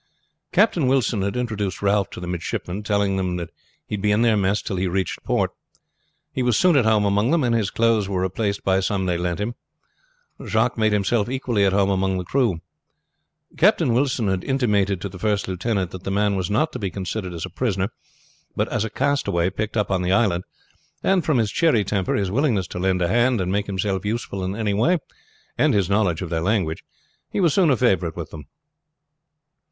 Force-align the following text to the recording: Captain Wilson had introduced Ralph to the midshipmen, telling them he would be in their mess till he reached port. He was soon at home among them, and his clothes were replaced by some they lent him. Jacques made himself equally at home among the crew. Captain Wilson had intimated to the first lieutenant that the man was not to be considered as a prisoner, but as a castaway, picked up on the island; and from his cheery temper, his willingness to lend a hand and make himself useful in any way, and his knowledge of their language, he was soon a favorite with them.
Captain 0.51 0.87
Wilson 0.87 1.21
had 1.21 1.37
introduced 1.37 1.83
Ralph 1.83 2.09
to 2.09 2.19
the 2.19 2.25
midshipmen, 2.25 2.81
telling 2.81 3.17
them 3.17 3.37
he 3.85 3.97
would 3.97 4.01
be 4.01 4.11
in 4.11 4.23
their 4.23 4.35
mess 4.35 4.63
till 4.63 4.77
he 4.77 4.87
reached 4.87 5.23
port. 5.23 5.51
He 6.31 6.41
was 6.41 6.57
soon 6.57 6.75
at 6.75 6.85
home 6.85 7.05
among 7.05 7.29
them, 7.29 7.43
and 7.43 7.53
his 7.53 7.69
clothes 7.69 8.09
were 8.09 8.23
replaced 8.23 8.63
by 8.63 8.79
some 8.79 9.05
they 9.05 9.15
lent 9.19 9.39
him. 9.39 9.53
Jacques 10.43 10.75
made 10.75 10.91
himself 10.91 11.29
equally 11.29 11.65
at 11.65 11.71
home 11.71 11.91
among 11.91 12.17
the 12.17 12.23
crew. 12.23 12.61
Captain 13.57 13.93
Wilson 13.93 14.27
had 14.27 14.43
intimated 14.43 14.99
to 15.01 15.07
the 15.07 15.19
first 15.19 15.47
lieutenant 15.47 15.91
that 15.91 16.03
the 16.03 16.09
man 16.09 16.35
was 16.35 16.49
not 16.49 16.71
to 16.73 16.79
be 16.79 16.89
considered 16.89 17.31
as 17.31 17.45
a 17.45 17.51
prisoner, 17.51 17.89
but 18.55 18.67
as 18.69 18.83
a 18.83 18.89
castaway, 18.89 19.51
picked 19.51 19.77
up 19.77 19.91
on 19.91 20.01
the 20.01 20.11
island; 20.11 20.43
and 21.03 21.23
from 21.23 21.37
his 21.37 21.51
cheery 21.51 21.83
temper, 21.83 22.15
his 22.15 22.31
willingness 22.31 22.65
to 22.65 22.79
lend 22.79 23.03
a 23.03 23.07
hand 23.07 23.39
and 23.39 23.51
make 23.51 23.67
himself 23.67 24.03
useful 24.03 24.43
in 24.43 24.55
any 24.55 24.73
way, 24.73 24.97
and 25.59 25.75
his 25.75 25.91
knowledge 25.91 26.23
of 26.23 26.31
their 26.31 26.41
language, 26.41 26.83
he 27.29 27.39
was 27.39 27.53
soon 27.53 27.69
a 27.69 27.77
favorite 27.77 28.15
with 28.15 28.31
them. 28.31 28.47